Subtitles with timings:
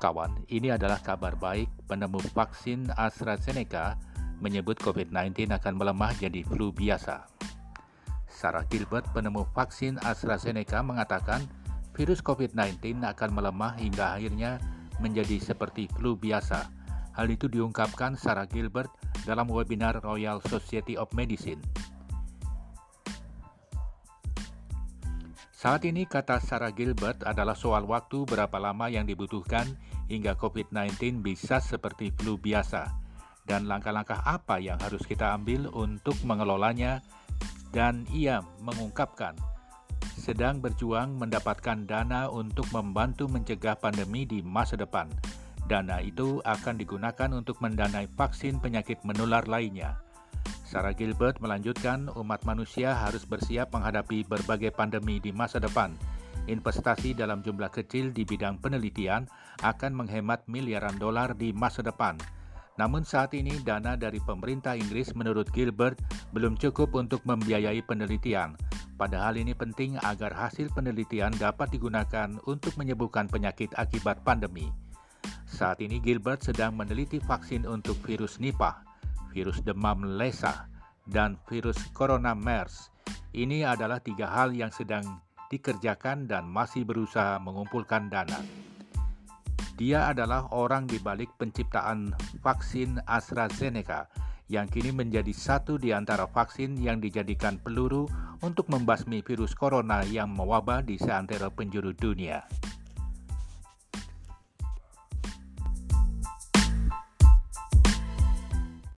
[0.00, 1.68] Kawan, ini adalah kabar baik.
[1.84, 4.00] Penemu vaksin AstraZeneca
[4.40, 7.28] menyebut COVID-19 akan melemah jadi flu biasa.
[8.24, 11.44] Sarah Gilbert, penemu vaksin AstraZeneca, mengatakan
[11.92, 14.56] virus COVID-19 akan melemah hingga akhirnya
[15.04, 16.72] menjadi seperti flu biasa.
[17.12, 18.88] Hal itu diungkapkan Sarah Gilbert
[19.28, 21.60] dalam webinar Royal Society of Medicine.
[25.60, 29.68] Saat ini kata Sarah Gilbert adalah soal waktu berapa lama yang dibutuhkan
[30.08, 32.88] hingga COVID-19 bisa seperti flu biasa
[33.44, 37.04] dan langkah-langkah apa yang harus kita ambil untuk mengelolanya
[37.76, 39.36] dan ia mengungkapkan
[40.16, 45.12] sedang berjuang mendapatkan dana untuk membantu mencegah pandemi di masa depan.
[45.68, 50.00] Dana itu akan digunakan untuk mendanai vaksin penyakit menular lainnya.
[50.70, 55.98] Sarah Gilbert melanjutkan, umat manusia harus bersiap menghadapi berbagai pandemi di masa depan.
[56.46, 59.26] Investasi dalam jumlah kecil di bidang penelitian
[59.66, 62.14] akan menghemat miliaran dolar di masa depan.
[62.78, 65.98] Namun saat ini dana dari pemerintah Inggris menurut Gilbert
[66.30, 68.54] belum cukup untuk membiayai penelitian.
[68.94, 74.70] Padahal ini penting agar hasil penelitian dapat digunakan untuk menyembuhkan penyakit akibat pandemi.
[75.50, 78.89] Saat ini Gilbert sedang meneliti vaksin untuk virus Nipah
[79.30, 80.70] virus demam lesa,
[81.10, 82.90] dan virus corona MERS.
[83.34, 85.02] Ini adalah tiga hal yang sedang
[85.50, 88.38] dikerjakan dan masih berusaha mengumpulkan dana.
[89.80, 92.12] Dia adalah orang di balik penciptaan
[92.44, 94.06] vaksin AstraZeneca
[94.50, 98.10] yang kini menjadi satu di antara vaksin yang dijadikan peluru
[98.42, 102.44] untuk membasmi virus corona yang mewabah di seantero penjuru dunia.